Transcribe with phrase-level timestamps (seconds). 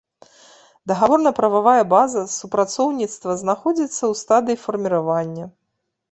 [0.91, 5.45] Дагаворна-прававая база супрацоўніцтва знаходзіцца ў стадыі фарміравання.